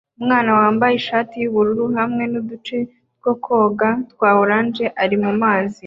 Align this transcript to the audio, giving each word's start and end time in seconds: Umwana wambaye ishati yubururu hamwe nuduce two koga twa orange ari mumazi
Umwana 0.19 0.49
wambaye 0.59 0.93
ishati 0.95 1.35
yubururu 1.37 1.85
hamwe 1.99 2.23
nuduce 2.31 2.75
two 3.21 3.33
koga 3.43 3.89
twa 4.11 4.29
orange 4.41 4.85
ari 5.03 5.17
mumazi 5.25 5.79